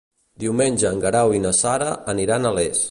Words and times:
Diumenge 0.43 0.87
en 0.91 1.03
Guerau 1.03 1.37
i 1.39 1.43
na 1.45 1.53
Sara 1.61 1.93
aniran 2.15 2.49
a 2.55 2.59
Les. 2.61 2.79